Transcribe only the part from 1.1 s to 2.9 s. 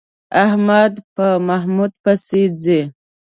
په محمود پسې ځي.